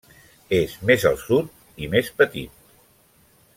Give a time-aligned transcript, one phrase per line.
[0.59, 2.59] És més al sud i més petit.